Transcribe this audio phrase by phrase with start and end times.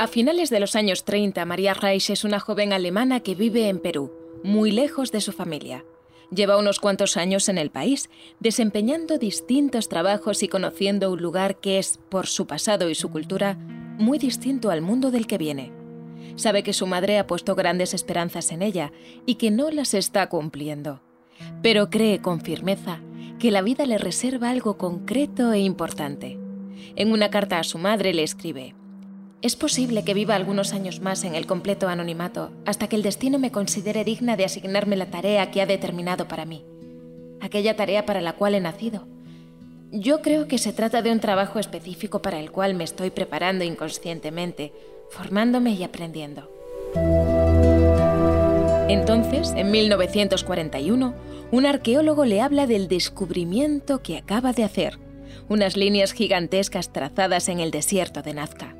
[0.00, 3.80] A finales de los años 30, María Reich es una joven alemana que vive en
[3.80, 4.12] Perú,
[4.44, 5.84] muy lejos de su familia.
[6.30, 8.08] Lleva unos cuantos años en el país,
[8.38, 13.56] desempeñando distintos trabajos y conociendo un lugar que es, por su pasado y su cultura,
[13.98, 15.72] muy distinto al mundo del que viene.
[16.36, 18.92] Sabe que su madre ha puesto grandes esperanzas en ella
[19.26, 21.00] y que no las está cumpliendo.
[21.60, 23.00] Pero cree con firmeza
[23.40, 26.38] que la vida le reserva algo concreto e importante.
[26.94, 28.76] En una carta a su madre le escribe,
[29.40, 33.38] es posible que viva algunos años más en el completo anonimato hasta que el destino
[33.38, 36.64] me considere digna de asignarme la tarea que ha determinado para mí,
[37.40, 39.06] aquella tarea para la cual he nacido.
[39.92, 43.64] Yo creo que se trata de un trabajo específico para el cual me estoy preparando
[43.64, 44.72] inconscientemente,
[45.08, 46.50] formándome y aprendiendo.
[48.88, 51.14] Entonces, en 1941,
[51.52, 54.98] un arqueólogo le habla del descubrimiento que acaba de hacer,
[55.48, 58.77] unas líneas gigantescas trazadas en el desierto de Nazca.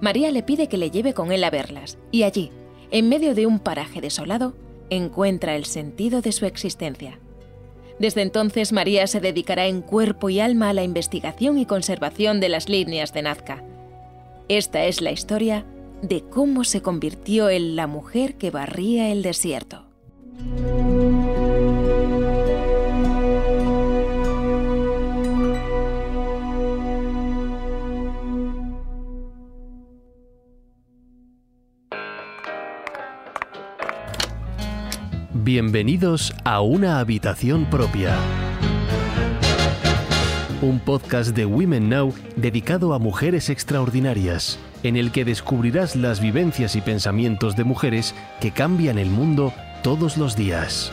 [0.00, 2.50] María le pide que le lleve con él a verlas, y allí,
[2.90, 4.54] en medio de un paraje desolado,
[4.90, 7.18] encuentra el sentido de su existencia.
[7.98, 12.50] Desde entonces María se dedicará en cuerpo y alma a la investigación y conservación de
[12.50, 13.64] las líneas de Nazca.
[14.48, 15.64] Esta es la historia
[16.02, 19.86] de cómo se convirtió en la mujer que barría el desierto.
[35.44, 38.16] Bienvenidos a Una Habitación Propia.
[40.62, 46.74] Un podcast de Women Now dedicado a mujeres extraordinarias, en el que descubrirás las vivencias
[46.74, 50.90] y pensamientos de mujeres que cambian el mundo todos los días.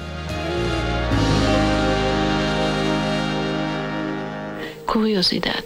[4.85, 5.63] Curiosidad.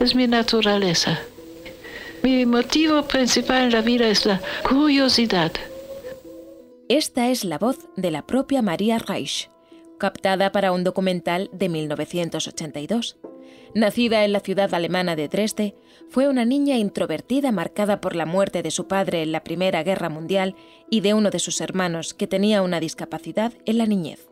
[0.00, 1.18] Es mi naturaleza.
[2.22, 5.52] Mi motivo principal en la vida es la curiosidad.
[6.88, 9.50] Esta es la voz de la propia María Reich,
[9.98, 13.18] captada para un documental de 1982.
[13.74, 15.74] Nacida en la ciudad alemana de Dresde,
[16.08, 20.08] fue una niña introvertida marcada por la muerte de su padre en la Primera Guerra
[20.08, 20.56] Mundial
[20.88, 24.26] y de uno de sus hermanos que tenía una discapacidad en la niñez.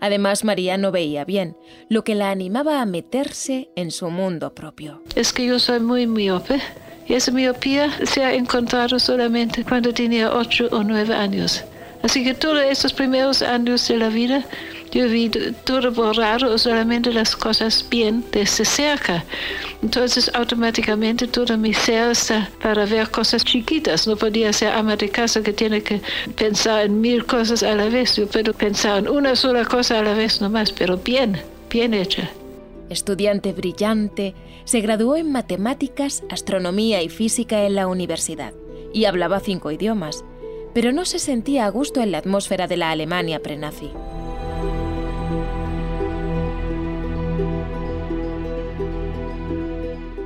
[0.00, 1.58] Además, María no veía bien,
[1.90, 5.02] lo que la animaba a meterse en su mundo propio.
[5.14, 6.58] Es que yo soy muy miope
[7.08, 11.64] y esa miopía se ha encontrado solamente cuando tenía ocho o nueve años.
[12.02, 14.44] Así que todos estos primeros años de la vida
[14.92, 15.28] yo vi
[15.64, 19.24] todo borrado solamente las cosas bien desde cerca.
[19.82, 24.06] Entonces automáticamente todo mi ser está para ver cosas chiquitas.
[24.06, 26.00] No podía ser ama de casa que tiene que
[26.36, 28.16] pensar en mil cosas a la vez.
[28.16, 32.30] Yo puedo pensar en una sola cosa a la vez nomás, pero bien, bien hecha.
[32.88, 38.54] Estudiante brillante, se graduó en matemáticas, astronomía y física en la universidad
[38.92, 40.24] y hablaba cinco idiomas,
[40.72, 43.90] pero no se sentía a gusto en la atmósfera de la Alemania prenazi.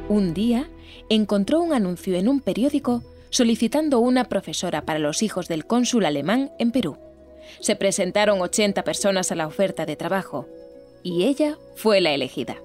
[0.08, 0.68] Un día
[1.08, 6.50] encontró un anuncio en un periódico solicitando una profesora para los hijos del cónsul alemán
[6.58, 6.98] en Perú.
[7.60, 10.46] Se presentaron 80 personas a la oferta de trabajo
[11.02, 12.56] y ella fue la elegida.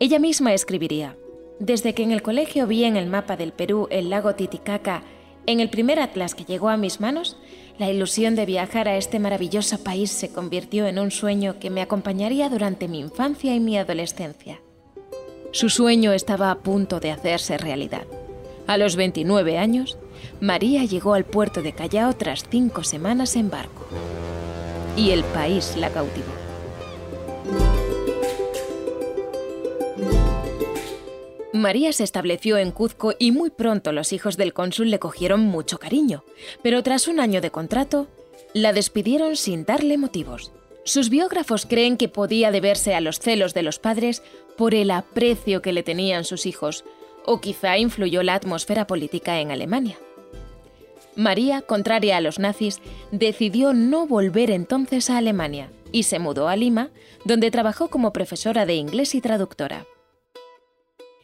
[0.00, 1.16] Ella misma escribiría,
[1.58, 5.02] desde que en el colegio vi en el mapa del Perú el lago Titicaca,
[5.46, 7.36] en el primer atlas que llegó a mis manos,
[7.78, 11.80] la ilusión de viajar a este maravilloso país se convirtió en un sueño que me
[11.80, 14.60] acompañaría durante mi infancia y mi adolescencia.
[15.52, 18.06] Su sueño estaba a punto de hacerse realidad.
[18.66, 19.96] A los 29 años,
[20.40, 23.86] María llegó al puerto de Callao tras cinco semanas en barco.
[24.96, 26.37] Y el país la cautivó.
[31.58, 35.78] María se estableció en Cuzco y muy pronto los hijos del cónsul le cogieron mucho
[35.78, 36.24] cariño,
[36.62, 38.06] pero tras un año de contrato,
[38.54, 40.52] la despidieron sin darle motivos.
[40.84, 44.22] Sus biógrafos creen que podía deberse a los celos de los padres
[44.56, 46.84] por el aprecio que le tenían sus hijos,
[47.26, 49.98] o quizá influyó la atmósfera política en Alemania.
[51.16, 52.80] María, contraria a los nazis,
[53.10, 56.90] decidió no volver entonces a Alemania y se mudó a Lima,
[57.24, 59.86] donde trabajó como profesora de inglés y traductora.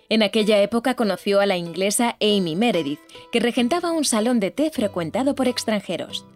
[0.08, 3.00] En aquella época conoció a la inglesa Amy Meredith,
[3.32, 6.26] que regentaba un salón de té frecuentado por extranjeros.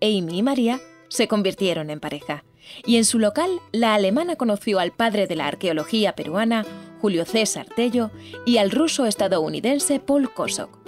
[0.00, 2.44] Amy y María se convirtieron en pareja,
[2.84, 6.66] y en su local la alemana conoció al padre de la arqueología peruana,
[7.00, 8.10] Julio César Tello,
[8.44, 10.87] y al ruso estadounidense Paul Kosok.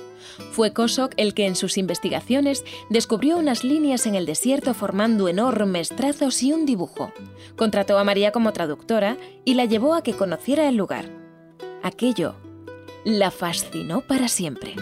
[0.52, 5.90] Fue Kosok el que en sus investigaciones descubrió unas líneas en el desierto formando enormes
[5.90, 7.12] trazos y un dibujo.
[7.56, 11.06] Contrató a María como traductora y la llevó a que conociera el lugar.
[11.82, 12.34] Aquello
[13.05, 14.75] la fascinó para siempre.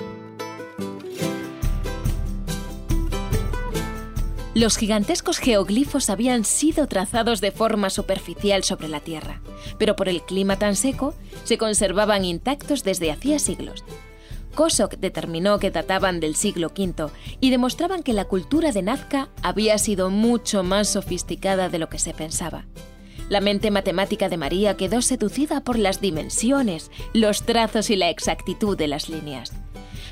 [4.58, 9.40] Los gigantescos geoglifos habían sido trazados de forma superficial sobre la Tierra,
[9.78, 11.14] pero por el clima tan seco
[11.44, 13.84] se conservaban intactos desde hacía siglos.
[14.58, 19.78] Kosok determinó que databan del siglo V y demostraban que la cultura de Nazca había
[19.78, 22.66] sido mucho más sofisticada de lo que se pensaba.
[23.28, 28.76] La mente matemática de María quedó seducida por las dimensiones, los trazos y la exactitud
[28.76, 29.52] de las líneas.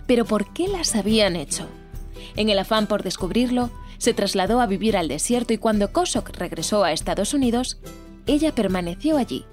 [0.07, 1.67] Pero ¿por qué las habían hecho?
[2.37, 6.85] En el afán por descubrirlo, se trasladó a vivir al desierto y cuando Kosok regresó
[6.85, 7.81] a Estados Unidos,
[8.29, 9.45] ella permaneció allí,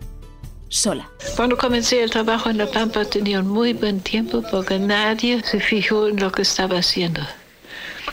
[0.74, 1.08] sola.
[1.36, 5.60] Cuando comencé el trabajo en La Pampa tenía un muy buen tiempo porque nadie se
[5.60, 7.22] fijó en lo que estaba haciendo.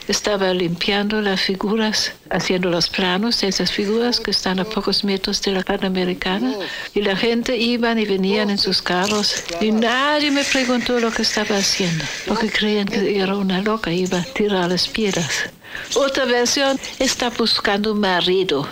[0.06, 5.40] Estaba limpiando las figuras, haciendo los planos de esas figuras que están a pocos metros
[5.42, 6.54] de la Panamericana.
[6.94, 11.22] Y la gente iban y venían en sus carros y nadie me preguntó lo que
[11.22, 15.50] estaba haciendo porque creían que era una loca, iba a tirar las piedras.
[15.94, 18.68] Otra versión está buscando un marido.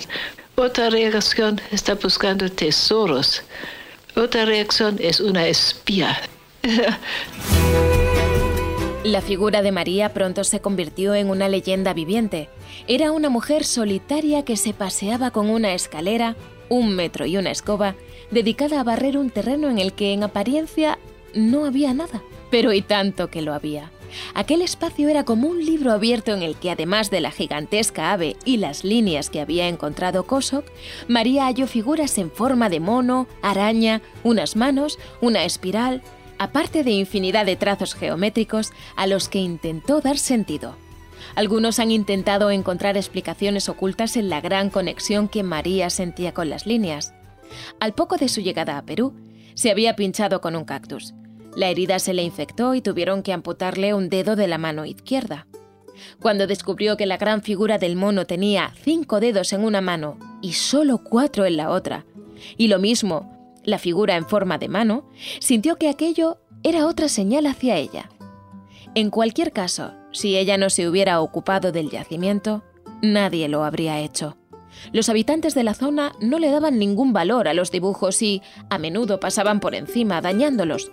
[0.56, 3.42] Otra reacción está buscando tesoros.
[4.18, 6.18] Otra reacción es una espía.
[9.04, 12.48] La figura de María pronto se convirtió en una leyenda viviente.
[12.88, 16.34] Era una mujer solitaria que se paseaba con una escalera,
[16.68, 17.94] un metro y una escoba,
[18.32, 20.98] dedicada a barrer un terreno en el que en apariencia
[21.32, 22.20] no había nada,
[22.50, 23.92] pero y tanto que lo había.
[24.34, 28.36] Aquel espacio era como un libro abierto en el que, además de la gigantesca ave
[28.44, 30.64] y las líneas que había encontrado Kosok,
[31.08, 36.02] María halló figuras en forma de mono, araña, unas manos, una espiral,
[36.38, 40.76] aparte de infinidad de trazos geométricos a los que intentó dar sentido.
[41.34, 46.66] Algunos han intentado encontrar explicaciones ocultas en la gran conexión que María sentía con las
[46.66, 47.14] líneas.
[47.80, 49.14] Al poco de su llegada a Perú,
[49.54, 51.14] se había pinchado con un cactus.
[51.58, 55.48] La herida se le infectó y tuvieron que amputarle un dedo de la mano izquierda.
[56.20, 60.52] Cuando descubrió que la gran figura del mono tenía cinco dedos en una mano y
[60.52, 62.06] solo cuatro en la otra,
[62.56, 65.10] y lo mismo la figura en forma de mano,
[65.40, 68.08] sintió que aquello era otra señal hacia ella.
[68.94, 72.62] En cualquier caso, si ella no se hubiera ocupado del yacimiento,
[73.02, 74.36] nadie lo habría hecho.
[74.92, 78.78] Los habitantes de la zona no le daban ningún valor a los dibujos y a
[78.78, 80.92] menudo pasaban por encima dañándolos.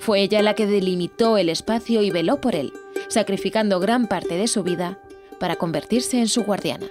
[0.00, 2.72] Fue ella la que delimitó el espacio y veló por él,
[3.08, 4.98] sacrificando gran parte de su vida
[5.38, 6.86] para convertirse en su guardiana.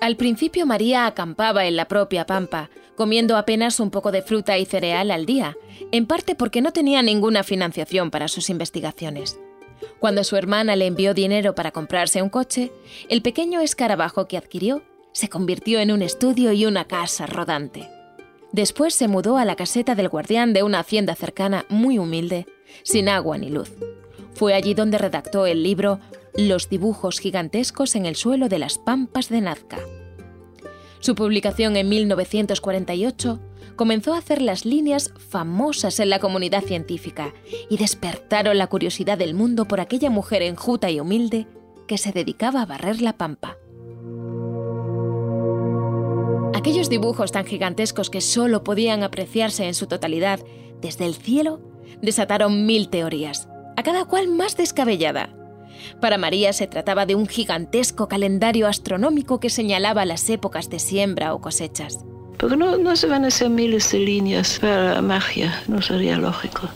[0.00, 4.66] Al principio María acampaba en la propia pampa, comiendo apenas un poco de fruta y
[4.66, 5.56] cereal al día,
[5.92, 9.38] en parte porque no tenía ninguna financiación para sus investigaciones.
[9.98, 12.70] Cuando su hermana le envió dinero para comprarse un coche,
[13.08, 14.82] el pequeño escarabajo que adquirió
[15.14, 17.88] se convirtió en un estudio y una casa rodante.
[18.52, 22.46] Después se mudó a la caseta del guardián de una hacienda cercana muy humilde,
[22.82, 23.72] sin agua ni luz.
[24.34, 26.00] Fue allí donde redactó el libro
[26.34, 29.78] Los dibujos gigantescos en el suelo de las pampas de Nazca.
[30.98, 33.40] Su publicación en 1948
[33.76, 37.32] comenzó a hacer las líneas famosas en la comunidad científica
[37.70, 41.46] y despertaron la curiosidad del mundo por aquella mujer enjuta y humilde
[41.86, 43.58] que se dedicaba a barrer la pampa.
[46.64, 50.40] Aquellos dibujos tan gigantescos que solo podían apreciarse en su totalidad
[50.80, 51.60] desde el cielo
[52.00, 55.28] desataron mil teorías, a cada cual más descabellada.
[56.00, 61.34] Para María se trataba de un gigantesco calendario astronómico que señalaba las épocas de siembra
[61.34, 61.98] o cosechas.
[62.38, 66.70] Porque no, se van a hacer miles de líneas para magia, no sería lógico.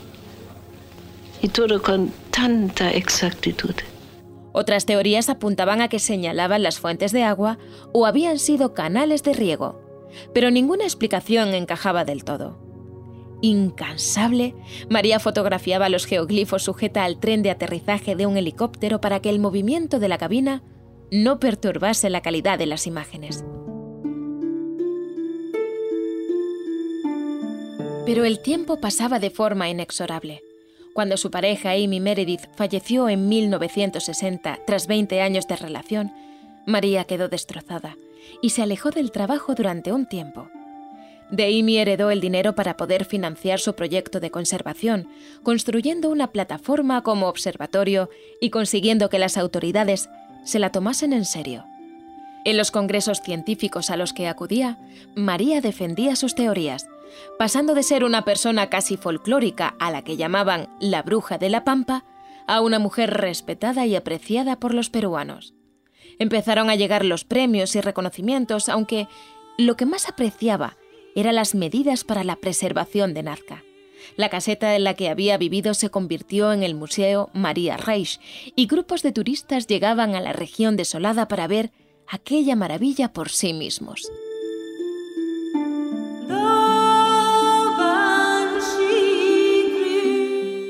[1.41, 3.73] Y todo con tanta exactitud.
[4.59, 7.59] Otras teorías apuntaban a que señalaban las fuentes de agua
[7.93, 9.79] o habían sido canales de riego,
[10.33, 12.59] pero ninguna explicación encajaba del todo.
[13.41, 14.55] Incansable,
[14.89, 19.39] María fotografiaba los geoglifos sujeta al tren de aterrizaje de un helicóptero para que el
[19.39, 20.61] movimiento de la cabina
[21.09, 23.45] no perturbase la calidad de las imágenes.
[28.05, 30.48] Pero el tiempo pasaba de forma inexorable.
[30.99, 36.11] Cuando su pareja Amy Meredith falleció en 1960 tras 20 años de relación,
[36.65, 37.95] María quedó destrozada
[38.41, 40.49] y se alejó del trabajo durante un tiempo.
[41.31, 45.07] De Amy heredó el dinero para poder financiar su proyecto de conservación,
[45.41, 48.09] construyendo una plataforma como observatorio
[48.41, 50.09] y consiguiendo que las autoridades
[50.43, 51.63] se la tomasen en serio.
[52.43, 54.77] En los congresos científicos a los que acudía,
[55.15, 56.89] María defendía sus teorías,
[57.37, 61.63] pasando de ser una persona casi folclórica a la que llamaban la bruja de la
[61.63, 62.05] pampa,
[62.47, 65.53] a una mujer respetada y apreciada por los peruanos.
[66.17, 69.07] Empezaron a llegar los premios y reconocimientos, aunque
[69.57, 70.77] lo que más apreciaba
[71.15, 73.63] era las medidas para la preservación de Nazca.
[74.15, 78.19] La caseta en la que había vivido se convirtió en el Museo María Reich
[78.55, 81.71] y grupos de turistas llegaban a la región desolada para ver
[82.07, 84.09] aquella maravilla por sí mismos.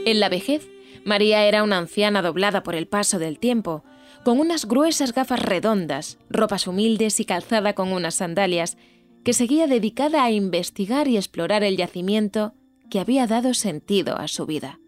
[0.09, 0.67] En la vejez,
[1.05, 3.83] María era una anciana doblada por el paso del tiempo,
[4.25, 8.75] con unas gruesas gafas redondas, ropas humildes y calzada con unas sandalias,
[9.23, 12.55] que seguía dedicada a investigar y explorar el yacimiento
[12.89, 14.79] que había dado sentido a su vida.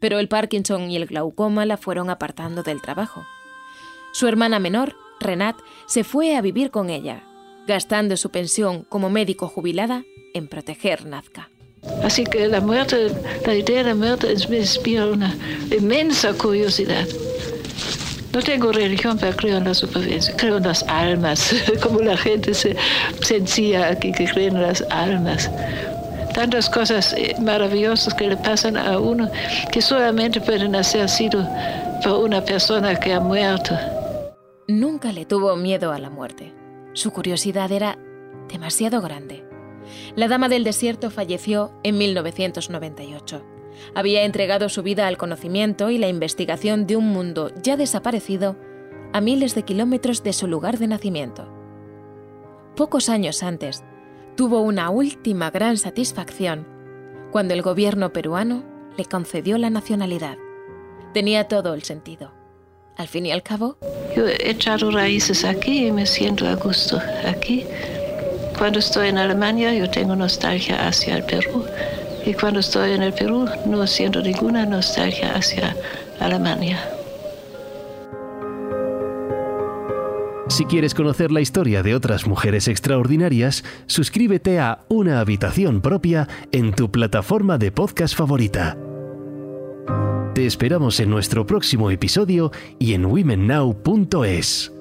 [0.00, 3.26] Pero el Parkinson y el glaucoma la fueron apartando del trabajo.
[4.14, 7.22] Su hermana menor, Renat, se fue a vivir con ella,
[7.66, 11.50] gastando su pensión como médico jubilada en proteger Nazca.
[12.02, 13.10] Así que la muerte,
[13.44, 15.34] la idea de la muerte me inspira una
[15.70, 17.06] inmensa curiosidad.
[18.32, 22.52] No tengo religión, pero creo en la supervivencia, creo en las almas, como la gente
[23.20, 25.50] sencilla aquí que cree en las almas.
[26.32, 29.30] Tantas cosas eh, maravillosas que le pasan a uno
[29.70, 31.46] que solamente pueden hacer sido
[32.02, 33.76] por una persona que ha muerto.
[34.66, 36.54] Nunca le tuvo miedo a la muerte.
[36.94, 37.98] Su curiosidad era
[38.48, 39.51] demasiado grande.
[40.16, 43.44] La Dama del Desierto falleció en 1998.
[43.94, 48.56] Había entregado su vida al conocimiento y la investigación de un mundo ya desaparecido
[49.12, 51.48] a miles de kilómetros de su lugar de nacimiento.
[52.76, 53.84] Pocos años antes,
[54.36, 56.66] tuvo una última gran satisfacción
[57.30, 58.64] cuando el gobierno peruano
[58.96, 60.36] le concedió la nacionalidad.
[61.12, 62.32] Tenía todo el sentido.
[62.96, 63.78] Al fin y al cabo...
[64.14, 67.64] Yo he echado raíces aquí y me siento a gusto aquí.
[68.56, 71.64] Cuando estoy en Alemania yo tengo nostalgia hacia el Perú
[72.24, 75.76] y cuando estoy en el Perú no siento ninguna nostalgia hacia
[76.20, 76.78] Alemania.
[80.48, 86.74] Si quieres conocer la historia de otras mujeres extraordinarias, suscríbete a Una habitación propia en
[86.74, 88.76] tu plataforma de podcast favorita.
[90.34, 94.72] Te esperamos en nuestro próximo episodio y en womennow.es.